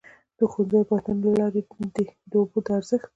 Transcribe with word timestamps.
د 0.37 0.39
ښوونځیو 0.51 0.79
او 0.81 0.87
پوهنتونونو 0.89 1.29
له 1.31 1.33
لارې 1.39 1.61
دې 1.95 2.05
د 2.29 2.31
اوبو 2.41 2.59
د 2.65 2.67
ارزښت. 2.77 3.09